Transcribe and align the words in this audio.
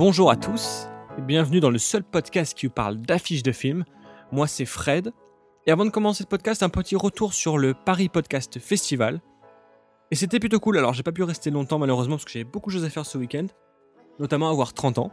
Bonjour 0.00 0.30
à 0.30 0.36
tous 0.36 0.88
et 1.18 1.20
bienvenue 1.20 1.60
dans 1.60 1.68
le 1.68 1.76
seul 1.76 2.02
podcast 2.02 2.56
qui 2.56 2.64
vous 2.64 2.72
parle 2.72 2.96
d'affiches 2.96 3.42
de 3.42 3.52
films. 3.52 3.84
Moi 4.32 4.46
c'est 4.46 4.64
Fred. 4.64 5.12
Et 5.66 5.70
avant 5.70 5.84
de 5.84 5.90
commencer 5.90 6.22
ce 6.22 6.26
podcast, 6.26 6.62
un 6.62 6.70
petit 6.70 6.96
retour 6.96 7.34
sur 7.34 7.58
le 7.58 7.74
Paris 7.74 8.08
Podcast 8.08 8.58
Festival. 8.58 9.20
Et 10.10 10.14
c'était 10.14 10.40
plutôt 10.40 10.58
cool, 10.58 10.78
alors 10.78 10.94
j'ai 10.94 11.02
pas 11.02 11.12
pu 11.12 11.22
rester 11.22 11.50
longtemps 11.50 11.78
malheureusement 11.78 12.16
parce 12.16 12.24
que 12.24 12.30
j'avais 12.30 12.44
beaucoup 12.44 12.70
de 12.70 12.76
choses 12.76 12.86
à 12.86 12.88
faire 12.88 13.04
ce 13.04 13.18
week-end, 13.18 13.48
notamment 14.18 14.48
avoir 14.48 14.72
30 14.72 14.96
ans. 14.96 15.12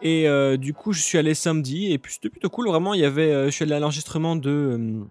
Et 0.00 0.26
euh, 0.26 0.56
du 0.56 0.72
coup 0.72 0.94
je 0.94 1.02
suis 1.02 1.18
allé 1.18 1.34
samedi 1.34 1.92
et 1.92 1.98
puis 1.98 2.14
c'était 2.14 2.30
plutôt 2.30 2.48
cool, 2.48 2.66
vraiment 2.68 2.94
il 2.94 3.00
y 3.00 3.04
avait, 3.04 3.30
euh, 3.30 3.44
je 3.44 3.50
suis 3.50 3.64
allé 3.64 3.74
à 3.74 3.78
l'enregistrement 3.78 4.36
de... 4.36 5.04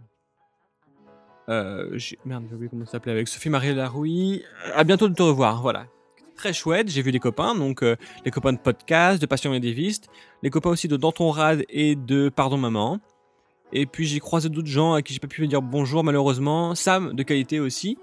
euh, 1.49 1.91
euh, 1.93 1.99
merde, 2.25 2.45
j'ai 2.49 2.55
oublié 2.55 2.69
comment 2.71 2.85
ça 2.87 2.93
s'appelait 2.93 3.11
avec 3.11 3.27
Sophie 3.27 3.51
Marie 3.51 3.75
Larouille. 3.75 4.43
À 4.73 4.83
bientôt 4.83 5.07
de 5.07 5.13
te 5.13 5.21
revoir, 5.21 5.61
voilà. 5.61 5.85
Très 6.37 6.53
chouette, 6.53 6.87
j'ai 6.89 7.01
vu 7.01 7.11
des 7.11 7.19
copains, 7.19 7.55
donc 7.55 7.81
euh, 7.81 7.95
les 8.23 8.29
copains 8.29 8.53
de 8.53 8.59
podcast, 8.59 9.19
de 9.19 9.25
Passion 9.25 9.49
Médiéviste, 9.49 10.07
les 10.43 10.51
copains 10.51 10.69
aussi 10.69 10.87
de 10.87 10.95
Danton 10.95 11.31
Rad 11.31 11.65
et 11.67 11.95
de 11.95 12.29
Pardon 12.29 12.57
Maman. 12.57 12.99
Et 13.73 13.87
puis 13.87 14.05
j'ai 14.05 14.19
croisé 14.19 14.47
d'autres 14.47 14.67
gens 14.67 14.93
à 14.93 15.01
qui 15.01 15.13
j'ai 15.13 15.19
pas 15.19 15.27
pu 15.27 15.47
dire 15.47 15.63
bonjour 15.63 16.03
malheureusement. 16.03 16.75
Sam 16.75 17.13
de 17.15 17.23
qualité 17.23 17.59
aussi. 17.59 17.97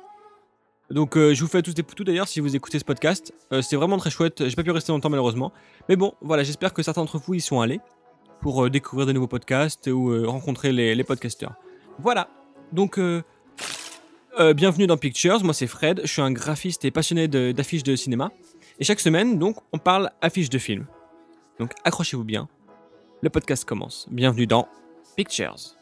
Donc 0.91 1.17
euh, 1.17 1.33
je 1.33 1.41
vous 1.43 1.49
fais 1.49 1.63
tous 1.63 1.75
des 1.75 1.85
poutous 1.85 2.03
d'ailleurs 2.03 2.27
si 2.27 2.41
vous 2.41 2.57
écoutez 2.57 2.81
ce 2.81 2.85
podcast. 2.85 3.33
Euh, 3.53 3.63
C'était 3.63 3.77
vraiment 3.77 3.99
très 3.99 4.11
chouette, 4.11 4.49
j'ai 4.49 4.57
pas 4.57 4.65
pu 4.65 4.73
rester 4.73 4.91
longtemps 4.91 5.11
malheureusement. 5.11 5.53
Mais 5.89 5.95
bon, 5.95 6.15
voilà, 6.21 6.43
j'espère 6.43 6.75
que 6.75 6.83
certains 6.83 7.03
d'entre 7.03 7.19
vous 7.19 7.35
y 7.35 7.41
sont 7.41 7.61
allés 7.61 7.81
pour 8.41 8.69
découvrir 8.69 9.07
des 9.07 9.13
nouveaux 9.13 9.29
podcasts 9.29 9.87
ou 9.87 10.27
rencontrer 10.29 10.73
les, 10.73 10.97
les 10.97 11.05
podcasteurs. 11.05 11.55
Voilà, 12.01 12.29
donc 12.73 12.99
euh, 14.39 14.55
bienvenue 14.55 14.87
dans 14.87 14.97
Pictures, 14.97 15.45
moi 15.45 15.55
c'est 15.55 15.67
Fred, 15.67 16.01
je 16.03 16.11
suis 16.11 16.23
un 16.23 16.33
graphiste 16.33 16.85
et 16.85 16.91
passionné 16.91 17.29
de- 17.29 17.53
d'affiches 17.53 17.83
de, 17.83 17.97
cinéma. 17.97 18.33
Et 18.79 18.85
chaque 18.85 19.01
semaine, 19.01 19.39
donc, 19.39 19.57
on 19.73 19.79
parle 19.79 20.11
affiches 20.21 20.51
de 20.51 20.59
films. 20.59 20.87
Donc 21.61 21.73
accrochez-vous 21.85 22.25
bien, 22.25 22.49
le 23.23 23.31
podcast 23.31 23.65
commence. 23.65 24.09
Bienvenue 24.11 24.47
dans 24.47 24.69
Pictures. 25.17 25.77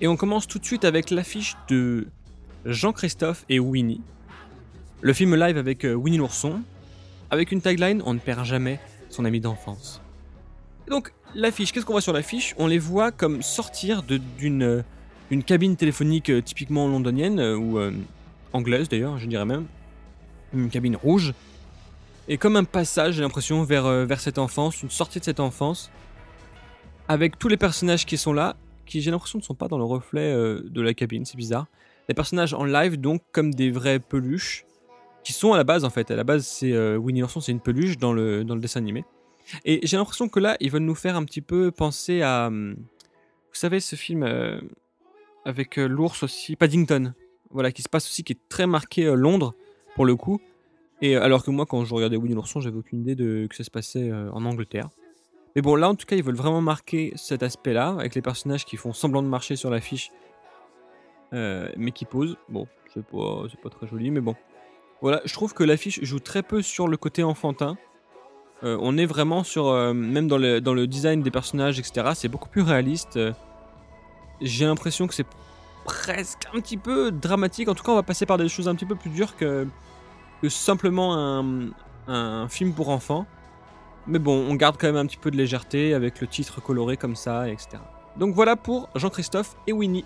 Et 0.00 0.06
on 0.06 0.16
commence 0.16 0.46
tout 0.46 0.60
de 0.60 0.64
suite 0.64 0.84
avec 0.84 1.10
l'affiche 1.10 1.56
de 1.68 2.06
Jean-Christophe 2.64 3.44
et 3.48 3.58
Winnie. 3.60 4.00
Le 5.00 5.12
film 5.12 5.36
live 5.36 5.56
avec 5.56 5.84
euh, 5.84 5.94
Winnie 5.94 6.16
l'ourson, 6.18 6.60
avec 7.30 7.52
une 7.52 7.60
tagline 7.60 8.02
On 8.04 8.14
ne 8.14 8.18
perd 8.18 8.44
jamais 8.44 8.80
son 9.10 9.24
ami 9.24 9.40
d'enfance. 9.40 10.00
Donc, 10.88 11.12
l'affiche, 11.34 11.72
qu'est-ce 11.72 11.86
qu'on 11.86 11.92
voit 11.92 12.00
sur 12.00 12.12
l'affiche? 12.12 12.54
On 12.58 12.66
les 12.66 12.78
voit 12.78 13.12
comme 13.12 13.42
sortir 13.42 14.02
d'une 14.02 14.62
euh, 14.62 14.82
d'une 15.30 15.44
cabine 15.44 15.76
téléphonique 15.76 16.30
euh, 16.30 16.40
typiquement 16.40 16.88
londonienne, 16.88 17.38
ou 17.38 17.78
anglaise 18.54 18.88
d'ailleurs, 18.88 19.18
je 19.18 19.26
dirais 19.26 19.44
même. 19.44 19.66
Une 20.54 20.70
cabine 20.70 20.96
rouge. 20.96 21.34
Et 22.28 22.38
comme 22.38 22.56
un 22.56 22.64
passage, 22.64 23.14
j'ai 23.14 23.22
l'impression, 23.22 23.62
vers, 23.62 24.06
vers 24.06 24.20
cette 24.20 24.38
enfance, 24.38 24.82
une 24.82 24.90
sortie 24.90 25.18
de 25.18 25.24
cette 25.24 25.40
enfance, 25.40 25.90
avec 27.08 27.38
tous 27.38 27.48
les 27.48 27.58
personnages 27.58 28.06
qui 28.06 28.16
sont 28.16 28.32
là, 28.32 28.56
qui 28.86 29.02
j'ai 29.02 29.10
l'impression 29.10 29.38
ne 29.38 29.44
sont 29.44 29.54
pas 29.54 29.68
dans 29.68 29.76
le 29.76 29.84
reflet 29.84 30.32
de 30.32 30.80
la 30.80 30.94
cabine, 30.94 31.26
c'est 31.26 31.36
bizarre. 31.36 31.66
Les 32.08 32.14
personnages 32.14 32.54
en 32.54 32.64
live, 32.64 32.98
donc, 33.00 33.22
comme 33.32 33.52
des 33.54 33.70
vraies 33.70 33.98
peluches, 33.98 34.64
qui 35.24 35.32
sont 35.32 35.52
à 35.52 35.56
la 35.56 35.64
base, 35.64 35.84
en 35.84 35.90
fait. 35.90 36.10
À 36.10 36.16
la 36.16 36.24
base, 36.24 36.46
c'est 36.46 36.72
euh, 36.72 36.96
Winnie 36.96 37.20
l'ourson, 37.20 37.40
c'est 37.40 37.52
une 37.52 37.60
peluche 37.60 37.98
dans 37.98 38.12
le, 38.12 38.44
dans 38.44 38.54
le 38.54 38.60
dessin 38.60 38.80
animé. 38.80 39.04
Et 39.64 39.80
j'ai 39.82 39.96
l'impression 39.96 40.28
que 40.28 40.40
là, 40.40 40.56
ils 40.60 40.70
veulent 40.70 40.82
nous 40.82 40.94
faire 40.94 41.16
un 41.16 41.24
petit 41.24 41.40
peu 41.40 41.70
penser 41.70 42.22
à. 42.22 42.46
hum, 42.46 42.76
Vous 42.78 43.58
savez, 43.58 43.80
ce 43.80 43.96
film 43.96 44.22
euh, 44.22 44.60
avec 45.44 45.78
euh, 45.78 45.86
l'ours 45.86 46.22
aussi, 46.22 46.56
Paddington. 46.56 47.14
Voilà, 47.50 47.72
qui 47.72 47.82
se 47.82 47.88
passe 47.88 48.06
aussi, 48.06 48.24
qui 48.24 48.34
est 48.34 48.48
très 48.48 48.66
marqué 48.66 49.06
euh, 49.06 49.14
Londres, 49.14 49.54
pour 49.94 50.04
le 50.04 50.16
coup. 50.16 50.40
Et 51.00 51.16
alors 51.16 51.44
que 51.44 51.50
moi, 51.50 51.64
quand 51.64 51.84
je 51.84 51.94
regardais 51.94 52.16
Winnie 52.16 52.34
l'ourson, 52.34 52.60
j'avais 52.60 52.76
aucune 52.76 53.00
idée 53.00 53.14
de 53.14 53.46
que 53.48 53.54
ça 53.54 53.62
se 53.62 53.70
passait 53.70 54.12
en 54.12 54.44
Angleterre. 54.44 54.88
Mais 55.54 55.62
bon, 55.62 55.76
là, 55.76 55.88
en 55.88 55.94
tout 55.94 56.06
cas, 56.06 56.16
ils 56.16 56.24
veulent 56.24 56.34
vraiment 56.34 56.60
marquer 56.60 57.12
cet 57.14 57.44
aspect-là, 57.44 57.94
avec 58.00 58.16
les 58.16 58.20
personnages 58.20 58.64
qui 58.64 58.76
font 58.76 58.92
semblant 58.92 59.22
de 59.22 59.28
marcher 59.28 59.54
sur 59.54 59.70
l'affiche, 59.70 60.10
euh, 61.32 61.70
mais 61.76 61.92
qui 61.92 62.04
posent. 62.04 62.36
Bon, 62.48 62.66
c'est 62.92 63.04
pas, 63.04 63.42
pas 63.62 63.70
très 63.70 63.86
joli, 63.86 64.10
mais 64.10 64.20
bon. 64.20 64.34
Voilà, 65.00 65.20
je 65.24 65.32
trouve 65.32 65.54
que 65.54 65.62
l'affiche 65.62 66.02
joue 66.02 66.18
très 66.18 66.42
peu 66.42 66.62
sur 66.62 66.88
le 66.88 66.96
côté 66.96 67.22
enfantin. 67.22 67.76
Euh, 68.64 68.76
on 68.80 68.96
est 68.98 69.06
vraiment 69.06 69.44
sur, 69.44 69.68
euh, 69.68 69.92
même 69.92 70.26
dans 70.26 70.38
le, 70.38 70.60
dans 70.60 70.74
le 70.74 70.86
design 70.86 71.22
des 71.22 71.30
personnages, 71.30 71.78
etc., 71.78 72.10
c'est 72.14 72.28
beaucoup 72.28 72.48
plus 72.48 72.62
réaliste. 72.62 73.18
J'ai 74.40 74.64
l'impression 74.64 75.06
que 75.06 75.14
c'est 75.14 75.26
presque 75.84 76.46
un 76.52 76.60
petit 76.60 76.76
peu 76.76 77.12
dramatique. 77.12 77.68
En 77.68 77.74
tout 77.74 77.84
cas, 77.84 77.92
on 77.92 77.96
va 77.96 78.02
passer 78.02 78.26
par 78.26 78.38
des 78.38 78.48
choses 78.48 78.68
un 78.68 78.74
petit 78.74 78.86
peu 78.86 78.96
plus 78.96 79.10
dures 79.10 79.36
que, 79.36 79.66
que 80.42 80.48
simplement 80.48 81.14
un, 81.16 81.70
un 82.08 82.48
film 82.48 82.72
pour 82.72 82.88
enfants. 82.88 83.26
Mais 84.06 84.18
bon, 84.18 84.46
on 84.48 84.54
garde 84.54 84.76
quand 84.78 84.86
même 84.86 84.96
un 84.96 85.06
petit 85.06 85.18
peu 85.18 85.30
de 85.30 85.36
légèreté 85.36 85.92
avec 85.94 86.20
le 86.20 86.26
titre 86.26 86.62
coloré 86.62 86.96
comme 86.96 87.14
ça, 87.14 87.48
etc. 87.48 87.78
Donc 88.16 88.34
voilà 88.34 88.56
pour 88.56 88.88
Jean-Christophe 88.94 89.54
et 89.66 89.72
Winnie. 89.72 90.04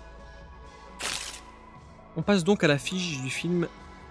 On 2.15 2.21
passe 2.21 2.43
donc 2.43 2.63
à 2.63 2.67
l'affiche 2.67 3.21
du 3.21 3.29
film 3.29 3.67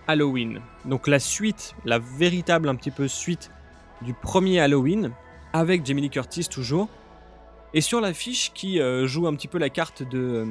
Halloween. 0.08 0.60
Donc 0.84 1.06
la 1.06 1.20
suite, 1.20 1.74
la 1.84 1.98
véritable 1.98 2.68
un 2.68 2.74
petit 2.74 2.90
peu 2.90 3.06
suite 3.06 3.50
du 4.02 4.12
premier 4.12 4.58
Halloween, 4.60 5.12
avec 5.52 5.86
Jamie 5.86 6.02
Lee 6.02 6.10
Curtis 6.10 6.48
toujours. 6.48 6.88
Et 7.74 7.80
sur 7.80 8.00
l'affiche 8.00 8.52
qui 8.52 8.80
euh, 8.80 9.06
joue 9.06 9.26
un 9.26 9.34
petit 9.34 9.48
peu 9.48 9.58
la 9.58 9.70
carte 9.70 10.02
de, 10.02 10.18
euh, 10.18 10.46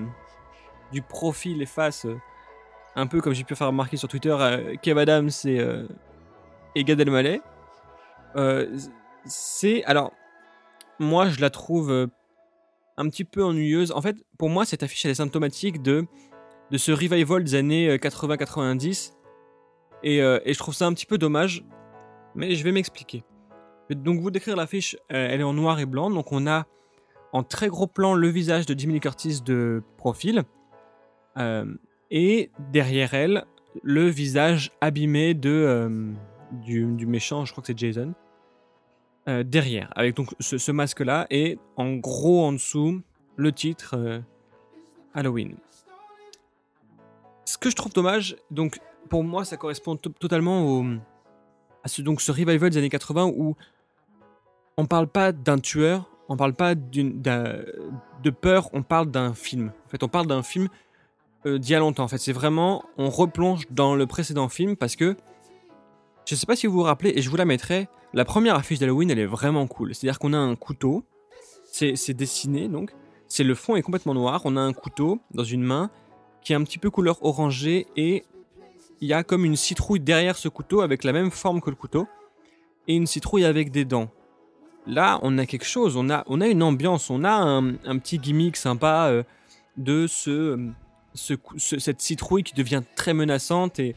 du 0.92 1.02
profil 1.02 1.62
et 1.62 1.66
face, 1.66 2.06
euh, 2.06 2.18
un 2.96 3.06
peu 3.06 3.22
comme 3.22 3.34
j'ai 3.34 3.44
pu 3.44 3.56
faire 3.56 3.68
remarquer 3.68 3.98
sur 3.98 4.08
Twitter, 4.08 4.36
Kev 4.82 5.00
Adams 5.00 5.30
et, 5.46 5.66
et 6.76 6.84
Gad 6.84 7.02
c'est 9.24 9.84
alors 9.86 10.12
moi 11.00 11.30
je 11.30 11.40
la 11.40 11.50
trouve 11.50 12.10
un 12.98 13.10
petit 13.10 13.24
peu 13.24 13.46
ennuyeuse. 13.46 13.94
En 13.94 14.02
fait, 14.02 14.18
pour 14.38 14.50
moi 14.50 14.66
cette 14.66 14.84
affiche 14.84 15.06
elle 15.06 15.12
est 15.12 15.16
symptomatique 15.16 15.82
de 15.82 16.06
de 16.72 16.78
ce 16.78 16.92
revival 16.92 17.44
des 17.44 17.56
années 17.56 17.98
80-90 17.98 19.14
et, 20.04 20.22
euh, 20.22 20.40
et 20.46 20.54
je 20.54 20.60
trouve 20.60 20.74
ça 20.74 20.88
un 20.88 20.94
petit 20.94 21.06
peu 21.06 21.18
dommage. 21.18 21.64
Mais 22.34 22.56
je 22.56 22.64
vais 22.64 22.72
m'expliquer. 22.72 23.24
Donc 23.90 24.22
vous 24.22 24.32
décrire 24.32 24.56
l'affiche. 24.56 24.96
euh, 25.12 25.28
elle 25.30 25.42
est 25.42 25.44
en 25.44 25.54
noir 25.54 25.80
et 25.80 25.86
blanc, 25.86 26.10
donc 26.10 26.32
on 26.32 26.48
a 26.48 26.66
en 27.34 27.44
très 27.44 27.68
gros 27.68 27.88
plan 27.88 28.14
le 28.14 28.28
visage 28.30 28.66
de 28.66 28.78
Jimmy 28.78 29.00
Curtis 29.02 29.42
de 29.42 29.84
profil 29.98 30.44
euh, 31.38 31.66
et 32.10 32.52
derrière 32.72 33.14
elle 33.14 33.46
le 33.84 34.08
visage 34.08 34.72
abîmé 34.82 35.34
de 35.34 35.50
euh, 35.50 36.14
du, 36.52 37.06
méchant, 37.06 37.46
je 37.46 37.52
crois 37.54 37.62
que 37.62 37.68
c'est 37.68 37.78
Jason. 37.78 38.14
euh, 39.28 39.44
derrière, 39.44 39.92
avec 39.96 40.16
donc 40.16 40.30
ce, 40.40 40.58
ce 40.58 40.72
masque-là, 40.72 41.28
et 41.30 41.58
en 41.78 41.96
gros 41.96 42.44
en 42.44 42.52
dessous, 42.54 43.02
le 43.38 43.52
titre 43.52 43.96
euh, 43.98 44.20
Halloween. 45.14 45.56
Que 47.62 47.70
je 47.70 47.76
trouve 47.76 47.94
dommage, 47.94 48.36
donc 48.50 48.80
pour 49.10 49.24
moi 49.24 49.46
ça 49.46 49.56
correspond 49.56 49.96
to- 49.96 50.10
totalement 50.10 50.84
à 51.84 51.88
ce, 51.88 52.02
donc, 52.02 52.20
ce 52.22 52.32
revival 52.32 52.70
des 52.70 52.78
années 52.78 52.90
80 52.90 53.26
où 53.36 53.56
on 54.78 54.86
parle 54.86 55.08
pas 55.08 55.32
d'un 55.32 55.58
tueur, 55.60 56.10
on 56.28 56.38
parle 56.38 56.54
pas 56.54 56.76
de 56.76 58.30
peur, 58.30 58.70
on 58.74 58.84
parle 58.84 59.10
d'un 59.12 59.34
film. 59.34 59.72
En 59.86 59.90
fait, 59.90 60.02
on 60.04 60.08
parle 60.08 60.28
d'un 60.28 60.44
film 60.44 60.70
euh, 61.46 61.58
d'il 61.60 61.72
y 61.72 61.76
a 61.76 61.80
longtemps. 61.80 62.04
En 62.04 62.08
fait, 62.08 62.18
c'est 62.20 62.32
vraiment, 62.34 62.84
on 62.98 63.10
replonge 63.10 63.66
dans 63.70 63.96
le 63.96 64.06
précédent 64.08 64.48
film 64.50 64.76
parce 64.76 64.96
que 64.96 65.16
je 66.26 66.36
sais 66.36 66.46
pas 66.46 66.56
si 66.56 66.68
vous 66.68 66.74
vous 66.74 66.84
rappelez, 66.84 67.14
et 67.16 67.22
je 67.22 67.30
vous 67.30 67.36
la 67.36 67.46
mettrai. 67.46 67.88
La 68.14 68.26
première 68.26 68.56
affiche 68.56 68.80
d'Halloween, 68.80 69.10
elle 69.12 69.20
est 69.20 69.26
vraiment 69.26 69.68
cool. 69.68 69.94
C'est-à-dire 69.96 70.20
qu'on 70.20 70.34
a 70.34 70.38
un 70.38 70.56
couteau, 70.56 71.04
c'est 71.72 72.14
dessiné 72.14 72.68
donc, 72.68 72.92
c'est 73.28 73.44
le 73.44 73.56
fond 73.56 73.76
est 73.76 73.82
complètement 73.82 74.14
noir. 74.14 74.42
On 74.46 74.56
a 74.58 74.62
un 74.62 74.74
couteau 74.74 75.20
dans 75.34 75.44
une 75.44 75.64
main 75.64 75.90
qui 76.44 76.54
est 76.54 76.56
un 76.56 76.64
petit 76.64 76.78
peu 76.78 76.90
couleur 76.90 77.24
orangée 77.24 77.88
et 77.96 78.24
il 79.00 79.08
y 79.08 79.14
a 79.14 79.24
comme 79.24 79.46
une 79.46 79.56
citrouille 79.56 80.00
derrière 80.00 80.38
ce 80.38 80.48
couteau 80.48 80.82
avec 80.82 81.04
la 81.04 81.14
même 81.14 81.32
forme 81.32 81.62
que 81.62 81.70
le 81.70 81.76
couteau 81.76 82.08
et 82.88 82.96
une 82.96 83.08
citrouille 83.08 83.46
avec 83.46 83.72
des 83.72 83.86
dents. 83.86 84.10
Là, 84.88 85.20
on 85.22 85.38
a 85.38 85.46
quelque 85.46 85.66
chose, 85.66 85.96
on 85.96 86.10
a, 86.10 86.24
on 86.28 86.42
a 86.42 86.48
une 86.48 86.64
ambiance, 86.64 87.10
on 87.10 87.24
a 87.24 87.32
un, 87.32 87.76
un 87.86 87.98
petit 88.00 88.18
gimmick 88.18 88.58
sympa 88.58 89.08
euh, 89.10 89.24
de 89.78 90.08
ce, 90.08 90.70
ce, 91.14 91.36
cette 91.58 92.02
citrouille 92.02 92.44
qui 92.44 92.54
devient 92.54 92.82
très 92.96 93.14
menaçante 93.14 93.80
et 93.80 93.96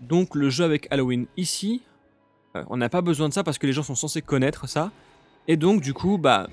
donc 0.00 0.34
le 0.34 0.50
jeu 0.50 0.64
avec 0.64 0.88
Halloween. 0.90 1.26
Ici, 1.36 1.82
euh, 2.56 2.64
on 2.68 2.76
n'a 2.76 2.88
pas 2.88 3.00
besoin 3.00 3.28
de 3.28 3.34
ça 3.34 3.42
parce 3.42 3.58
que 3.58 3.66
les 3.66 3.72
gens 3.72 3.82
sont 3.82 3.94
censés 3.94 4.22
connaître 4.22 4.68
ça 4.68 4.90
et 5.48 5.56
donc 5.56 5.80
du 5.80 5.94
coup, 5.94 6.18
bah, 6.18 6.48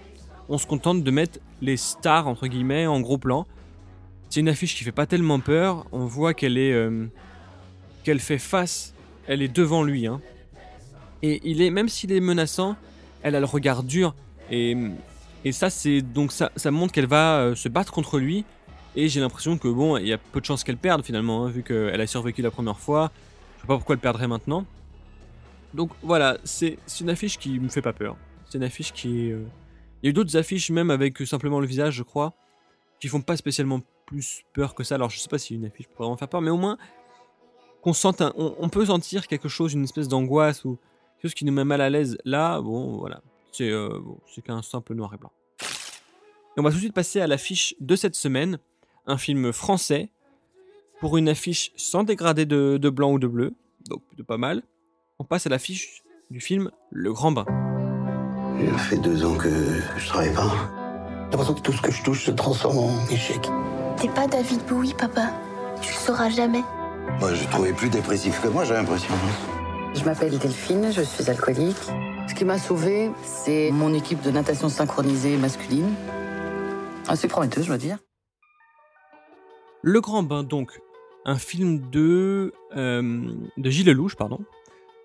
on 0.49 0.57
se 0.57 0.67
contente 0.67 1.03
de 1.03 1.11
mettre 1.11 1.39
les 1.61 1.77
stars 1.77 2.27
entre 2.27 2.47
guillemets 2.47 2.87
en 2.87 3.01
gros 3.01 3.17
plan. 3.17 3.45
C'est 4.29 4.39
une 4.41 4.49
affiche 4.49 4.75
qui 4.75 4.83
fait 4.83 4.91
pas 4.91 5.05
tellement 5.05 5.39
peur. 5.39 5.85
On 5.91 6.05
voit 6.05 6.33
qu'elle 6.33 6.57
est, 6.57 6.73
euh, 6.73 7.07
qu'elle 8.03 8.19
fait 8.19 8.37
face, 8.37 8.93
elle 9.27 9.41
est 9.41 9.47
devant 9.47 9.83
lui. 9.83 10.07
hein. 10.07 10.21
Et 11.23 11.41
il 11.43 11.61
est, 11.61 11.69
même 11.71 11.89
s'il 11.89 12.11
est 12.11 12.19
menaçant, 12.19 12.75
elle 13.23 13.35
a 13.35 13.39
le 13.39 13.45
regard 13.45 13.83
dur 13.83 14.13
et, 14.51 14.77
et 15.43 15.51
ça 15.51 15.69
c'est 15.69 16.01
donc 16.01 16.31
ça, 16.31 16.51
ça 16.55 16.71
montre 16.71 16.93
qu'elle 16.93 17.07
va 17.07 17.39
euh, 17.39 17.55
se 17.55 17.67
battre 17.67 17.91
contre 17.91 18.19
lui 18.19 18.45
et 18.95 19.09
j'ai 19.09 19.19
l'impression 19.19 19.57
que 19.57 19.67
bon 19.67 19.97
il 19.97 20.07
y 20.07 20.13
a 20.13 20.17
peu 20.17 20.39
de 20.39 20.45
chances 20.45 20.63
qu'elle 20.63 20.77
perde 20.77 21.03
finalement 21.03 21.43
hein, 21.45 21.49
vu 21.49 21.63
qu'elle 21.63 21.99
a 21.99 22.07
survécu 22.07 22.41
la 22.43 22.51
première 22.51 22.79
fois 22.79 23.11
je 23.57 23.61
sais 23.61 23.67
pas 23.67 23.75
pourquoi 23.75 23.95
elle 23.95 23.99
perdrait 23.99 24.27
maintenant 24.27 24.65
donc 25.73 25.89
voilà 26.03 26.37
c'est 26.43 26.77
une 27.01 27.09
affiche 27.09 27.37
qui 27.39 27.59
me 27.59 27.67
fait 27.69 27.81
pas 27.81 27.91
peur 27.93 28.15
c'est 28.47 28.57
une 28.59 28.63
affiche 28.63 28.93
qui 28.93 29.31
euh, 29.31 29.43
il 30.01 30.05
y 30.05 30.07
a 30.07 30.09
eu 30.11 30.13
d'autres 30.13 30.37
affiches 30.37 30.69
même 30.69 30.91
avec 30.91 31.17
simplement 31.25 31.59
le 31.59 31.67
visage 31.67 31.95
je 31.95 32.03
crois 32.03 32.33
qui 33.01 33.07
font 33.09 33.21
pas 33.21 33.35
spécialement 33.35 33.81
plus 34.07 34.41
peur 34.53 34.73
que 34.73 34.83
ça 34.83 34.95
alors 34.95 35.11
je 35.11 35.19
sais 35.19 35.29
pas 35.29 35.37
si 35.37 35.53
une 35.53 35.65
affiche 35.65 35.87
pourrait 35.87 36.05
vraiment 36.05 36.17
faire 36.17 36.29
peur 36.29 36.41
mais 36.41 36.49
au 36.49 36.57
moins 36.57 36.79
qu'on 37.81 37.93
sente 37.93 38.23
on, 38.35 38.69
peut 38.69 38.87
sentir 38.87 39.27
quelque 39.27 39.47
chose 39.47 39.73
une 39.73 39.83
espèce 39.83 40.07
d'angoisse 40.07 40.65
ou 40.65 40.79
quelque 41.17 41.29
chose 41.29 41.33
qui 41.35 41.45
nous 41.45 41.53
met 41.53 41.63
mal 41.63 41.81
à 41.81 41.91
l'aise 41.91 42.17
là 42.25 42.59
bon 42.59 42.97
voilà 42.97 43.21
c'est 43.51 43.69
euh, 43.69 43.99
bon, 43.99 44.17
qu'un 44.43 44.63
simple 44.63 44.95
noir 44.95 45.13
et 45.13 45.17
blanc 45.17 45.31
et 46.57 46.59
on 46.59 46.63
va 46.63 46.71
tout 46.71 46.77
de 46.77 46.81
suite 46.81 46.93
passer 46.93 47.21
à 47.21 47.27
l'affiche 47.27 47.75
de 47.79 47.95
cette 47.95 48.15
semaine, 48.15 48.57
un 49.05 49.19
film 49.19 49.53
français, 49.53 50.09
pour 50.99 51.15
une 51.17 51.29
affiche 51.29 51.71
sans 51.75 52.03
dégradé 52.03 52.47
de, 52.47 52.89
blanc 52.89 53.11
ou 53.11 53.19
de 53.19 53.27
bleu, 53.27 53.53
donc 53.87 54.03
plutôt 54.07 54.23
pas 54.23 54.37
mal. 54.37 54.63
On 55.19 55.23
passe 55.23 55.45
à 55.45 55.49
l'affiche 55.49 56.01
du 56.31 56.41
film 56.41 56.71
Le 56.89 57.13
Grand 57.13 57.31
Bain. 57.31 57.45
Il 58.59 58.73
fait 58.79 58.97
deux 58.97 59.23
ans 59.23 59.37
que 59.37 59.49
je 59.97 60.07
travaille 60.07 60.33
pas. 60.33 60.49
J'ai 61.25 61.31
l'impression 61.31 61.53
que 61.53 61.61
tout 61.61 61.73
ce 61.73 61.81
que 61.81 61.91
je 61.91 62.03
touche 62.03 62.25
se 62.25 62.31
transforme 62.31 62.79
en 62.79 63.07
échec. 63.09 63.47
T'es 63.99 64.09
pas 64.09 64.27
David 64.27 64.63
Bowie, 64.67 64.93
papa. 64.93 65.31
Tu 65.81 65.91
le 65.91 65.97
sauras 65.97 66.29
jamais. 66.29 66.61
Moi, 67.19 67.33
je 67.33 67.47
trouvais 67.47 67.73
plus 67.73 67.89
dépressif 67.89 68.39
que 68.41 68.47
moi, 68.47 68.63
j'ai 68.63 68.75
l'impression. 68.75 69.11
Je 69.95 70.03
m'appelle 70.03 70.37
Delphine, 70.37 70.91
je 70.91 71.01
suis 71.01 71.27
alcoolique. 71.27 71.75
Ce 72.27 72.35
qui 72.35 72.45
m'a 72.45 72.59
sauvée, 72.59 73.09
c'est 73.23 73.71
mon 73.71 73.95
équipe 73.95 74.21
de 74.21 74.29
natation 74.29 74.69
synchronisée 74.69 75.35
masculine. 75.37 75.91
Assez 77.07 77.27
prometteuse, 77.27 77.63
je 77.63 77.69
dois 77.69 77.79
dire. 77.79 77.97
Le 79.81 79.99
Grand 79.99 80.21
Bain, 80.21 80.43
donc, 80.43 80.79
un 81.25 81.39
film 81.39 81.89
de, 81.89 82.53
euh, 82.75 83.31
de 83.57 83.69
Gilles 83.71 83.87
Lelouch, 83.87 84.15
pardon. 84.15 84.39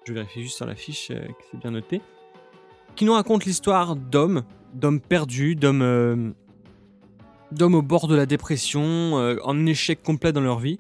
Je 0.05 0.13
vérifie 0.13 0.43
juste 0.43 0.57
sur 0.57 0.67
l'affiche 0.67 1.11
euh, 1.11 1.27
que 1.29 1.45
c'est 1.51 1.59
bien 1.59 1.71
noté. 1.71 2.03
Qui 2.95 3.07
nous 3.07 3.15
raconte 3.15 3.47
l'histoire 3.47 3.97
d'hommes, 3.97 4.43
d'hommes 4.75 5.01
perdus, 5.01 5.57
d'hommes, 5.57 5.81
euh, 5.83 6.33
d'hommes 7.53 7.75
au 7.75 7.83
bord 7.83 8.09
de 8.09 8.17
la 8.17 8.27
dépression, 8.27 8.83
euh, 9.19 9.37
en 9.45 9.67
échec 9.67 10.03
complet 10.03 10.33
dans 10.33 10.41
leur 10.41 10.59
vie, 10.59 10.79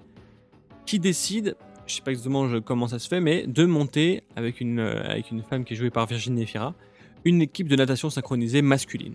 qui 0.86 0.98
décident, 0.98 1.52
je 1.86 1.94
sais 1.94 2.02
pas 2.02 2.10
exactement 2.10 2.60
comment 2.60 2.88
ça 2.88 2.98
se 2.98 3.08
fait, 3.08 3.20
mais 3.20 3.46
de 3.46 3.64
monter 3.64 4.22
avec 4.36 4.60
une, 4.60 4.80
euh, 4.80 5.02
avec 5.08 5.30
une 5.30 5.42
femme 5.42 5.64
qui 5.64 5.74
est 5.74 5.76
jouée 5.76 5.90
par 5.90 6.06
Virginie 6.06 6.42
Efira, 6.42 6.74
une 7.24 7.40
équipe 7.42 7.68
de 7.68 7.76
natation 7.76 8.10
synchronisée 8.10 8.62
masculine. 8.62 9.14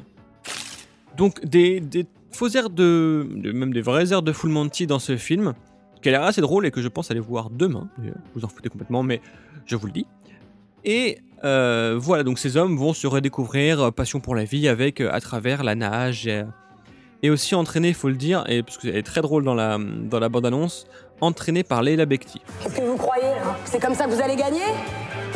Donc 1.18 1.44
des, 1.46 1.80
des 1.80 2.06
faux 2.32 2.50
airs 2.50 2.70
de, 2.70 3.28
de- 3.36 3.52
même 3.52 3.74
des 3.74 3.82
vrais 3.82 4.14
airs 4.14 4.22
de 4.22 4.32
Full 4.32 4.52
Monty 4.52 4.88
dans 4.88 5.00
ce 5.00 5.18
film, 5.18 5.54
qui 6.02 6.10
a 6.10 6.12
l'air 6.12 6.24
assez 6.24 6.42
drôle 6.42 6.66
et 6.66 6.72
que 6.72 6.82
je 6.82 6.88
pense 6.88 7.10
aller 7.10 7.20
voir 7.20 7.50
demain. 7.50 7.90
Vous 8.36 8.46
en 8.46 8.48
foutez 8.48 8.70
complètement, 8.70 9.02
mais 9.04 9.20
je 9.66 9.76
vous 9.76 9.88
le 9.88 9.94
dis. 9.94 10.06
Et 10.86 11.18
euh, 11.44 11.98
voilà, 12.00 12.24
donc 12.24 12.38
ces 12.40 12.56
hommes 12.56 12.78
vont 12.78 12.94
se 12.94 13.08
redécouvrir 13.08 13.92
passion 13.92 14.20
pour 14.20 14.36
la 14.36 14.44
vie 14.44 14.68
avec 14.68 15.02
à 15.02 15.20
travers 15.20 15.64
la 15.64 15.76
nage 15.76 16.28
et, 16.28 16.44
et 17.24 17.30
aussi 17.30 17.56
entraînés, 17.56 17.90
il 17.90 17.94
faut 17.94 18.10
le 18.10 18.16
dire, 18.16 18.44
et 18.48 18.64
parce 18.64 18.78
qu'elle 18.78 18.96
est 18.96 19.04
très 19.04 19.22
drôle 19.22 19.44
dans 19.44 19.56
la 19.56 19.78
dans 19.80 20.20
la 20.20 20.30
bande 20.30 20.46
annonce, 20.46 20.86
entraînés 21.22 21.64
par 21.64 21.82
Leila 21.82 22.06
Bekti. 22.06 22.42
Qu'est-ce 22.62 22.76
que 22.76 22.82
vous 22.82 22.98
croyez 22.98 23.28
hein? 23.28 23.56
C'est 23.66 23.82
comme 23.82 23.94
ça 23.94 24.06
que 24.06 24.12
vous 24.12 24.22
allez 24.22 24.36
gagner? 24.36 24.62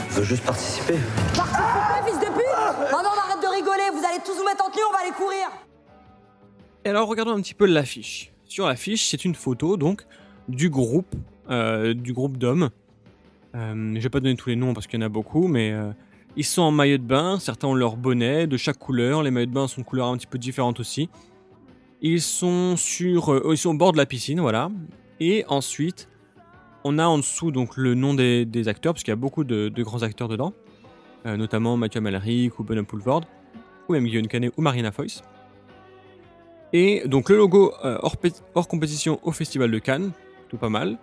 Je 0.10 0.16
veux 0.16 0.24
juste 0.24 0.44
participer. 0.44 0.96
Participez, 1.36 2.06
fils 2.06 2.20
de 2.20 2.26
pute 2.26 2.92
Non, 2.92 2.98
non, 3.04 3.10
on 3.16 3.30
arrête 3.30 3.42
de 3.42 3.48
rigoler, 3.48 3.90
vous 3.94 4.06
allez 4.06 4.20
tous 4.26 4.38
vous 4.38 4.46
mettre 4.46 4.66
en 4.66 4.70
tenue, 4.70 4.84
on 4.90 4.94
va 4.94 5.00
aller 5.04 5.16
courir 5.16 5.48
Et 6.86 6.90
alors 6.90 7.08
regardons 7.08 7.32
un 7.32 7.42
petit 7.42 7.54
peu 7.54 7.66
l'affiche. 7.66 8.32
Sur 8.46 8.68
l'affiche, 8.68 9.10
c'est 9.10 9.24
une 9.24 9.36
photo 9.36 9.78
donc 9.78 10.06
du 10.50 10.70
groupe, 10.70 11.16
euh, 11.50 11.94
du 11.94 12.14
groupe 12.14 12.38
d'hommes. 12.38 12.70
Euh, 13.56 13.94
je 13.96 14.00
vais 14.00 14.10
pas 14.10 14.20
donner 14.20 14.36
tous 14.36 14.50
les 14.50 14.56
noms 14.56 14.74
parce 14.74 14.88
qu'il 14.88 15.00
y 15.00 15.04
en 15.04 15.06
a 15.06 15.10
beaucoup, 15.10 15.48
mais 15.48 15.72
euh, 15.72 15.92
ils 16.36 16.46
sont 16.46 16.62
en 16.62 16.72
maillot 16.72 16.98
de 16.98 17.04
bain. 17.04 17.40
Certains 17.40 17.68
ont 17.68 17.74
leur 17.74 17.96
bonnet 17.96 18.48
de 18.48 18.58
chaque 18.58 18.78
couleur. 18.78 19.24
Les 19.24 19.32
maillots 19.32 19.48
de 19.48 19.54
bain 19.54 19.68
sont 19.68 19.82
de 19.82 19.86
couleurs 19.86 20.08
un 20.08 20.18
petit 20.18 20.28
peu 20.28 20.38
différentes 20.38 20.80
aussi. 20.80 21.10
Ils 22.02 22.22
sont 22.22 22.76
sur, 22.78 23.32
euh, 23.32 23.52
ils 23.52 23.58
sont 23.58 23.70
au 23.70 23.78
bord 23.78 23.92
de 23.92 23.98
la 23.98 24.08
piscine, 24.08 24.40
voilà. 24.40 24.72
Et 25.20 25.46
ensuite, 25.48 26.10
on 26.84 26.98
a 26.98 27.06
en 27.06 27.20
dessous 27.20 27.52
donc 27.52 27.78
le 27.78 27.94
nom 27.94 28.16
des, 28.16 28.68
acteurs 28.68 28.94
parce 28.94 29.04
qu'il 29.04 29.12
y 29.12 29.14
a 29.14 29.18
beaucoup 29.18 29.44
de, 29.44 29.70
grands 29.84 30.02
acteurs 30.02 30.28
dedans, 30.28 30.54
euh, 31.28 31.38
notamment 31.38 31.78
Mathieu 31.78 32.00
Amalric 32.00 32.58
ou 32.60 32.64
Benoît 32.64 32.84
Poulvord, 32.84 33.22
ou 33.88 33.94
même 33.94 34.06
Guillaume 34.06 34.28
Canet 34.28 34.52
ou 34.58 34.62
Marina 34.64 34.92
Foïs. 34.92 35.22
Et 36.74 37.04
donc 37.08 37.30
le 37.30 37.38
logo 37.38 37.74
euh, 37.86 38.00
hors, 38.02 38.18
pé- 38.18 38.32
hors 38.56 38.68
compétition 38.68 39.20
au 39.22 39.32
Festival 39.32 39.70
de 39.70 39.78
Cannes, 39.78 40.12
tout 40.50 40.58
pas 40.58 40.70
mal. 40.70 40.98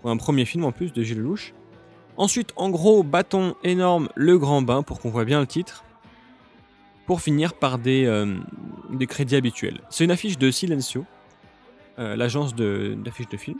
Pour 0.00 0.10
un 0.10 0.16
premier 0.16 0.46
film 0.46 0.64
en 0.64 0.72
plus 0.72 0.92
de 0.92 1.02
Gilles 1.02 1.18
Lelouch. 1.18 1.52
Ensuite, 2.16 2.52
en 2.56 2.70
gros, 2.70 3.02
bâton 3.02 3.54
énorme, 3.62 4.08
le 4.14 4.38
grand 4.38 4.62
bain 4.62 4.82
pour 4.82 4.98
qu'on 4.98 5.10
voit 5.10 5.26
bien 5.26 5.40
le 5.40 5.46
titre. 5.46 5.84
Pour 7.06 7.20
finir 7.20 7.54
par 7.54 7.78
des, 7.78 8.06
des 8.96 9.06
crédits 9.06 9.36
habituels. 9.36 9.80
C'est 9.90 10.04
une 10.04 10.10
affiche 10.10 10.38
de 10.38 10.50
Silencio, 10.50 11.04
euh, 11.98 12.16
l'agence 12.16 12.54
de- 12.54 12.96
d'affiches 13.04 13.28
de, 13.28 13.36
films. 13.36 13.58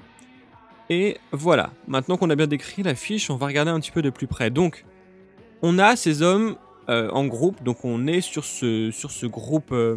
Et 0.89 1.19
voilà, 1.33 1.71
maintenant 1.87 2.17
qu'on 2.17 2.31
a 2.31 2.37
bien 2.37 2.47
décrit 2.47 2.83
l'affiche, 2.83 3.31
on 3.31 3.37
va 3.37 3.47
regarder 3.47 3.71
un 3.71 3.79
petit 3.81 3.91
peu 3.91 4.03
de 4.03 4.11
plus 4.11 4.27
près. 4.27 4.51
Donc, 4.51 4.85
on 5.63 5.79
a 5.79 5.95
ces 5.95 6.23
hommes 6.23 6.57
euh, 6.89 7.11
en 7.11 7.27
groupe, 7.27 7.63
donc 7.63 7.85
on 7.85 8.07
est 8.07 8.21
sur 8.21 8.45
ce, 8.45 8.91
sur 8.91 9.11
ce 9.11 9.27
groupe 9.27 9.73
euh, 9.73 9.97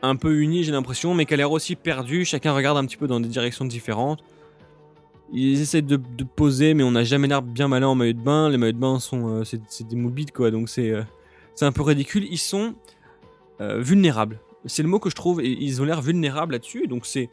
un 0.00 0.16
peu 0.16 0.34
uni, 0.36 0.64
j'ai 0.64 0.72
l'impression, 0.72 1.14
mais 1.14 1.26
qui 1.26 1.34
a 1.34 1.36
l'air 1.36 1.52
aussi 1.52 1.76
perdu. 1.76 2.24
Chacun 2.24 2.52
regarde 2.52 2.78
un 2.78 2.84
petit 2.86 2.96
peu 2.96 3.06
dans 3.06 3.20
des 3.20 3.28
directions 3.28 3.64
différentes. 3.64 4.24
Ils 5.32 5.60
essaient 5.60 5.82
de, 5.82 5.96
de 5.96 6.24
poser, 6.24 6.74
mais 6.74 6.82
on 6.82 6.92
n'a 6.92 7.04
jamais 7.04 7.28
l'air 7.28 7.42
bien 7.42 7.68
malin 7.68 7.88
en 7.88 7.94
maillot 7.94 8.12
de 8.14 8.20
bain. 8.20 8.48
Les 8.48 8.58
maillots 8.58 8.72
de 8.72 8.78
bain 8.78 9.00
sont 9.00 9.44
c'est 9.44 9.86
des 9.86 9.96
moules 9.96 10.12
bites, 10.12 10.32
quoi, 10.32 10.50
donc 10.50 10.68
c'est 10.68 10.92
c'est 11.54 11.64
un 11.64 11.72
peu 11.72 11.82
ridicule. 11.82 12.26
Ils 12.30 12.38
sont 12.38 12.74
vulnérables. 13.60 14.40
C'est 14.66 14.82
le 14.82 14.88
mot 14.88 14.98
que 14.98 15.10
je 15.10 15.14
trouve. 15.14 15.40
Et 15.40 15.48
ils 15.50 15.80
ont 15.82 15.84
l'air 15.84 16.00
vulnérables 16.02 16.52
là-dessus. 16.52 16.86
Donc 16.86 17.06
c'est, 17.06 17.28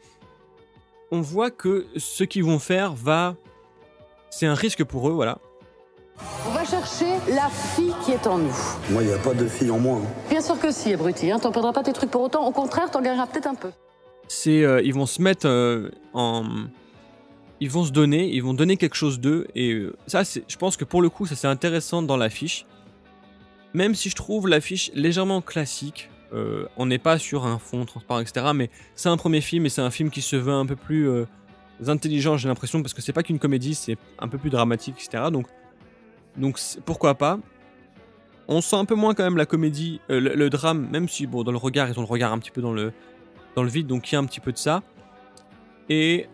on 1.10 1.20
voit 1.20 1.50
que 1.50 1.86
ce 1.96 2.24
qu'ils 2.24 2.44
vont 2.44 2.58
faire 2.58 2.94
va, 2.94 3.36
c'est 4.30 4.46
un 4.46 4.54
risque 4.54 4.84
pour 4.84 5.08
eux, 5.08 5.12
voilà. 5.12 5.38
On 6.46 6.50
va 6.50 6.64
chercher 6.64 7.06
la 7.34 7.48
fille 7.48 7.94
qui 8.04 8.12
est 8.12 8.26
en 8.26 8.38
nous. 8.38 8.54
Moi, 8.90 9.02
il 9.02 9.08
n'y 9.08 9.12
a 9.14 9.18
pas 9.18 9.32
de 9.32 9.46
fille 9.48 9.70
en 9.70 9.78
moi. 9.78 9.98
hein. 10.04 10.08
Bien 10.28 10.40
sûr 10.42 10.58
que 10.60 10.70
si, 10.70 10.92
abruti. 10.92 11.30
Hein. 11.30 11.38
T'en 11.38 11.50
perdras 11.50 11.72
pas 11.72 11.82
tes 11.82 11.92
trucs 11.94 12.10
pour 12.10 12.20
autant. 12.22 12.46
Au 12.46 12.52
contraire, 12.52 12.90
t'en 12.90 13.00
gagneras 13.00 13.26
peut-être 13.26 13.46
un 13.46 13.54
peu. 13.54 13.70
c'est 14.28 14.62
euh, 14.62 14.82
ils 14.82 14.92
vont 14.94 15.06
se 15.06 15.22
mettre 15.22 15.46
euh, 15.48 15.90
en 16.12 16.44
ils 17.62 17.70
vont 17.70 17.84
se 17.84 17.90
donner 17.90 18.28
ils 18.28 18.42
vont 18.42 18.54
donner 18.54 18.76
quelque 18.76 18.94
chose 18.96 19.18
d'eux 19.20 19.46
et 19.54 19.72
euh, 19.72 19.94
ça 20.06 20.24
c'est 20.24 20.44
je 20.48 20.56
pense 20.56 20.76
que 20.78 20.84
pour 20.84 21.02
le 21.02 21.10
coup 21.10 21.26
ça 21.26 21.34
c'est 21.36 21.48
intéressant 21.48 22.00
dans 22.00 22.16
l'affiche 22.16 22.64
même 23.74 23.94
si 23.94 24.08
je 24.08 24.14
trouve 24.16 24.48
l'affiche 24.48 24.90
légèrement 24.94 25.42
classique 25.42 26.08
euh, 26.32 26.66
on 26.76 26.86
n'est 26.86 26.98
pas 26.98 27.18
sur 27.18 27.44
un 27.44 27.58
fond 27.58 27.84
transparent 27.84 28.20
etc 28.20 28.46
mais 28.54 28.70
c'est 28.94 29.08
un 29.08 29.16
premier 29.16 29.40
film 29.40 29.66
et 29.66 29.68
c'est 29.68 29.82
un 29.82 29.90
film 29.90 30.10
qui 30.10 30.22
se 30.22 30.36
veut 30.36 30.52
un 30.52 30.66
peu 30.66 30.76
plus 30.76 31.08
euh, 31.08 31.26
intelligent 31.86 32.36
j'ai 32.36 32.48
l'impression 32.48 32.82
parce 32.82 32.94
que 32.94 33.02
c'est 33.02 33.12
pas 33.12 33.22
qu'une 33.22 33.38
comédie 33.38 33.74
c'est 33.74 33.96
un 34.18 34.28
peu 34.28 34.38
plus 34.38 34.50
dramatique 34.50 34.96
etc 34.98 35.24
donc 35.32 35.46
donc 36.36 36.60
pourquoi 36.84 37.16
pas? 37.16 37.40
On 38.46 38.60
sent 38.60 38.76
un 38.76 38.84
peu 38.84 38.94
moins 38.94 39.14
quand 39.14 39.24
même 39.24 39.36
la 39.36 39.46
comédie 39.46 40.00
euh, 40.10 40.20
le, 40.20 40.50
drame 40.50 40.88
même 40.90 41.08
si 41.08 41.26
bon 41.26 41.42
dans 41.42 41.52
le 41.52 41.58
regard 41.58 41.88
ils 41.88 41.98
ont 41.98 42.02
le 42.02 42.08
regard 42.08 42.32
un 42.32 42.38
petit 42.38 42.50
peu 42.52 42.62
dans 42.62 42.72
le 42.72 42.92
dans 43.56 43.62
le 43.62 43.68
vide, 43.68 43.86
donc 43.86 44.10
il 44.10 44.14
y 44.14 44.16
a 44.16 44.20
un 44.20 44.24
petit 44.24 44.40
peu 44.40 44.52
de 44.52 44.58
ça. 44.58 44.82
Et, 45.88 46.28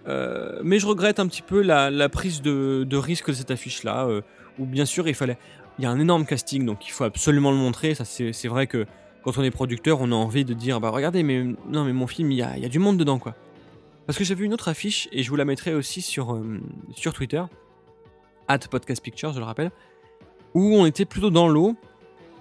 mais 0.62 0.78
je 0.78 0.86
regrette 0.86 1.18
un 1.18 1.26
petit 1.26 1.42
peu 1.42 1.62
la, 1.62 2.08
prise 2.08 2.42
de, 2.42 2.96
risque 2.96 3.28
de 3.28 3.34
cette 3.34 3.50
affiche-là, 3.50 4.06
euh, 4.06 4.20
où 4.58 4.66
bien 4.66 4.84
sûr 4.84 5.08
il 5.08 5.14
fallait... 5.14 5.38
Il 5.78 5.82
y 5.82 5.86
a 5.86 5.90
un 5.90 6.00
énorme 6.00 6.24
casting, 6.24 6.64
donc 6.64 6.86
il 6.86 6.90
faut 6.90 7.04
absolument 7.04 7.50
le 7.50 7.58
montrer. 7.58 7.94
Ça, 7.94 8.06
c'est 8.06 8.48
vrai 8.48 8.66
que 8.66 8.86
quand 9.26 9.38
on 9.38 9.42
est 9.42 9.50
producteur, 9.50 10.00
on 10.00 10.12
a 10.12 10.14
envie 10.14 10.47
de 10.47 10.54
dire, 10.54 10.80
bah 10.80 10.90
regardez, 10.90 11.23
mais 11.23 11.42
non, 11.68 11.85
mais 11.85 11.92
mon 11.92 12.06
film, 12.06 12.30
il 12.30 12.38
y 12.38 12.42
a, 12.42 12.68
du 12.68 12.78
monde 12.78 12.97
dedans, 12.97 13.18
quoi. 13.18 13.35
Parce 14.06 14.16
que 14.16 14.25
j'ai 14.25 14.35
vu 14.35 14.45
une 14.45 14.54
autre 14.54 14.68
affiche, 14.68 15.09
et 15.12 15.23
je 15.23 15.28
vous 15.30 15.37
la 15.37 15.45
mettrai 15.45 15.75
aussi 15.75 16.00
sur, 16.00 16.33
euh, 16.33 16.61
sur 16.95 17.12
Twitter, 17.12 17.42
at 18.47 18.61
Podcast 18.71 19.02
Pictures, 19.02 19.33
je 19.33 19.40
le 19.40 19.45
rappelle, 19.45 19.73
où 20.54 20.76
on 20.76 20.87
était 20.87 21.04
plutôt 21.04 21.30
dans 21.30 21.49
l'eau, 21.49 21.75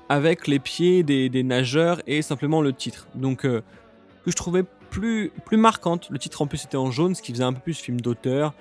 avec 0.10 0.48
les 0.48 0.60
pieds 0.60 1.02
des, 1.02 1.28
des 1.28 1.42
nageurs 1.42 2.02
et 2.08 2.22
simplement 2.22 2.62
le 2.62 2.72
titre. 2.72 3.08
Donc... 3.16 3.46
euh, 3.46 3.62
que 4.26 4.32
je 4.32 4.36
trouvais 4.36 4.64
plus, 4.90 5.32
plus 5.46 5.58
marquante. 5.58 6.10
Le 6.10 6.18
titre 6.18 6.42
en 6.42 6.48
plus 6.48 6.66
était 6.66 6.78
en 6.78 6.92
jaune, 6.92 7.16
ce 7.16 7.22
qui 7.22 7.32
faisait 7.32 7.44
un 7.44 7.54
peu 7.54 7.62
plus 7.62 7.80
film 7.80 8.02
d'auteur. 8.02 8.54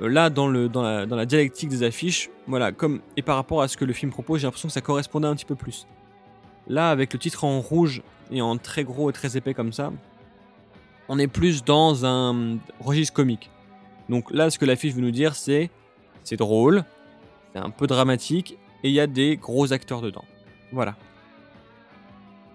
Euh, 0.00 0.08
là, 0.08 0.30
dans, 0.30 0.46
le, 0.46 0.68
dans, 0.68 0.82
la, 0.82 1.06
dans 1.06 1.16
la 1.16 1.26
dialectique 1.26 1.70
des 1.70 1.82
affiches, 1.82 2.30
voilà, 2.46 2.72
comme 2.72 3.00
et 3.16 3.22
par 3.22 3.36
rapport 3.36 3.62
à 3.62 3.68
ce 3.68 3.76
que 3.76 3.84
le 3.84 3.94
film 3.94 4.12
propose, 4.12 4.40
j'ai 4.40 4.46
l'impression 4.46 4.68
que 4.68 4.74
ça 4.74 4.82
correspondait 4.82 5.26
un 5.26 5.34
petit 5.34 5.46
peu 5.46 5.54
plus. 5.54 5.86
Là, 6.68 6.90
avec 6.90 7.12
le 7.12 7.18
titre 7.18 7.44
en 7.44 7.60
rouge 7.60 8.02
et 8.30 8.42
en 8.42 8.58
très 8.58 8.84
gros 8.84 9.10
et 9.10 9.12
très 9.12 9.36
épais 9.36 9.54
comme 9.54 9.72
ça, 9.72 9.92
on 11.08 11.18
est 11.18 11.26
plus 11.26 11.64
dans 11.64 12.04
un 12.04 12.58
registre 12.80 13.14
comique. 13.14 13.50
Donc 14.08 14.30
là, 14.30 14.50
ce 14.50 14.58
que 14.58 14.64
l'affiche 14.64 14.94
veut 14.94 15.00
nous 15.00 15.10
dire, 15.10 15.34
c'est 15.34 15.70
c'est 16.24 16.36
drôle, 16.36 16.84
c'est 17.52 17.60
un 17.60 17.70
peu 17.70 17.86
dramatique 17.86 18.58
et 18.84 18.88
il 18.88 18.94
y 18.94 19.00
a 19.00 19.06
des 19.06 19.36
gros 19.36 19.72
acteurs 19.72 20.02
dedans. 20.02 20.24
Voilà. 20.72 20.96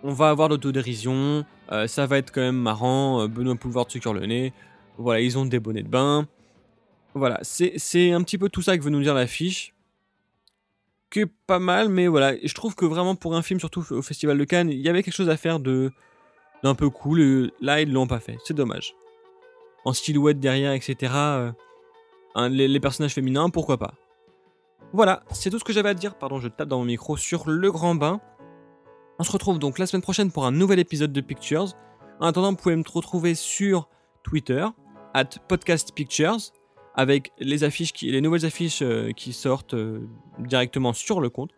on 0.03 0.13
va 0.13 0.29
avoir 0.29 0.49
l'autodérision, 0.49 1.45
euh, 1.71 1.87
ça 1.87 2.05
va 2.05 2.19
être 2.19 2.31
quand 2.31 2.41
même 2.41 2.57
marrant, 2.57 3.21
euh, 3.21 3.27
Benoît 3.27 3.55
Poulvard 3.55 3.89
se 3.89 3.97
cure 3.97 4.13
le 4.13 4.25
nez, 4.27 4.53
voilà, 4.97 5.21
ils 5.21 5.37
ont 5.37 5.45
des 5.45 5.59
bonnets 5.59 5.81
de 5.81 5.87
bain. 5.87 6.27
Voilà, 7.15 7.39
c'est 7.41 8.11
un 8.11 8.21
petit 8.21 8.37
peu 8.37 8.49
tout 8.49 8.61
ça 8.61 8.77
que 8.77 8.83
veut 8.83 8.89
nous 8.89 9.01
dire 9.01 9.13
l'affiche. 9.13 9.72
Pas 11.47 11.59
mal, 11.59 11.89
mais 11.89 12.07
voilà, 12.07 12.33
je 12.43 12.53
trouve 12.53 12.75
que 12.75 12.85
vraiment 12.85 13.15
pour 13.15 13.35
un 13.35 13.41
film, 13.41 13.59
surtout 13.59 13.83
au 13.91 14.01
Festival 14.01 14.37
de 14.37 14.43
Cannes, 14.43 14.69
il 14.69 14.79
y 14.79 14.89
avait 14.89 15.03
quelque 15.03 15.13
chose 15.13 15.29
à 15.29 15.37
faire 15.37 15.59
de 15.59 15.91
d'un 16.63 16.75
peu 16.75 16.89
cool. 16.89 17.21
et 17.21 17.53
Là, 17.61 17.81
ils 17.81 17.91
l'ont 17.91 18.07
pas 18.07 18.19
fait, 18.19 18.37
c'est 18.45 18.53
dommage. 18.53 18.95
En 19.85 19.93
silhouette 19.93 20.39
derrière, 20.39 20.71
etc. 20.71 21.13
euh, 21.13 21.51
les, 22.49 22.79
personnages 22.79 23.13
féminins, 23.13 23.49
pourquoi 23.49 23.77
pas. 23.77 23.93
Voilà, 24.93 25.23
c'est 25.31 25.49
tout 25.49 25.59
ce 25.59 25.63
que 25.63 25.73
j'avais 25.73 25.89
à 25.89 25.93
dire. 25.93 26.15
Pardon, 26.15 26.39
je 26.39 26.47
tape 26.47 26.69
dans 26.69 26.79
mon 26.79 26.85
micro 26.85 27.17
sur 27.17 27.49
le 27.49 27.71
grand 27.71 27.95
bain. 27.95 28.21
On 29.19 29.23
se 29.23 29.31
retrouve 29.31 29.59
donc 29.59 29.77
la 29.77 29.85
semaine 29.85 30.01
prochaine 30.01 30.31
pour 30.31 30.45
un 30.45 30.51
nouvel 30.51 30.79
épisode 30.79 31.11
de 31.11 31.21
Pictures. 31.21 31.73
En 32.19 32.27
attendant, 32.27 32.51
vous 32.51 32.57
pouvez 32.57 32.75
me 32.75 32.83
retrouver 32.87 33.35
sur 33.35 33.89
Twitter, 34.23 34.65
at 35.13 35.25
Podcast 35.47 35.93
Pictures, 35.93 36.53
avec 36.95 37.31
les 37.39 37.63
affiches 37.63 37.93
les 38.01 38.21
nouvelles 38.21 38.45
affiches 38.45 38.81
euh, 38.81 39.11
qui 39.11 39.33
sortent 39.33 39.73
euh, 39.73 40.07
directement 40.39 40.93
sur 40.93 41.21
le 41.21 41.29
compte 41.29 41.51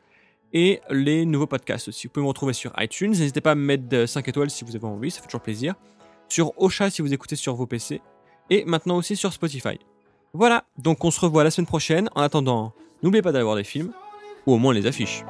et 0.54 0.80
les 0.90 1.26
nouveaux 1.26 1.48
podcasts 1.48 1.90
aussi. 1.90 2.08
Vous 2.08 2.14
pouvez 2.14 2.24
me 2.24 2.30
retrouver 2.30 2.54
sur 2.54 2.72
iTunes. 2.80 3.12
N'hésitez 3.12 3.42
pas 3.42 3.52
à 3.52 3.56
me 3.56 3.62
mettre 3.62 4.06
5 4.06 4.28
étoiles 4.28 4.50
si 4.50 4.64
vous 4.64 4.76
avez 4.76 4.86
envie, 4.86 5.12
ça 5.12 5.22
fait 5.22 5.28
toujours 5.28 5.42
plaisir. 5.42 5.76
Sur 6.30 6.54
Ocha 6.62 6.90
si 6.90 7.02
vous 7.02 7.14
écoutez 7.14 7.36
sur 7.36 7.56
vos 7.56 7.68
PC. 7.68 8.02
Et 8.50 8.64
maintenant 8.66 8.98
aussi 8.98 9.16
sur 9.16 9.34
Spotify. 9.34 9.80
Voilà, 10.34 10.66
donc 10.78 11.04
on 11.04 11.12
se 11.12 11.20
revoit 11.20 11.44
la 11.44 11.52
semaine 11.52 11.66
prochaine. 11.66 12.10
En 12.16 12.22
attendant, 12.22 12.74
n'oubliez 13.04 13.22
pas 13.22 13.32
d'aller 13.32 13.44
voir 13.44 13.56
des 13.56 13.64
films, 13.64 13.92
ou 14.46 14.54
au 14.54 14.58
moins 14.58 14.74
les 14.74 14.86
affiches. 14.86 15.24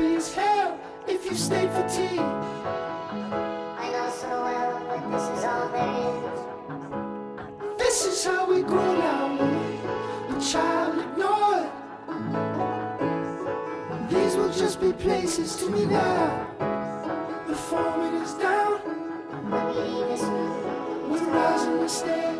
Happy 0.00 0.16
as 0.16 0.34
hell 0.34 0.78
if 1.06 1.24
you 1.24 1.34
stayed 1.34 1.70
for 1.70 1.86
tea. 1.88 2.18
I 2.18 3.90
know 3.92 4.10
so 4.10 4.28
well 4.28 4.80
that 4.88 5.02
this 5.10 5.38
is 5.38 5.44
all 5.44 5.68
there 5.68 5.94
is. 6.24 7.78
This 7.78 8.06
is 8.06 8.24
how 8.24 8.50
we 8.50 8.62
grow 8.62 8.98
now, 8.98 9.38
a 10.28 10.40
child 10.40 10.98
ignored. 10.98 11.70
These 14.10 14.36
will 14.36 14.52
just 14.52 14.80
be 14.80 14.92
places 14.92 15.56
to 15.56 15.70
me 15.70 15.86
now. 15.86 16.46
The 17.46 17.54
foreman 17.54 18.22
is 18.22 18.34
down, 18.34 18.78
When 19.50 19.66
we 19.66 19.72
leave 19.82 20.08
this 20.08 20.22
room, 20.22 21.10
we're 21.10 21.30
rising 21.30 21.88
stay. 21.88 22.39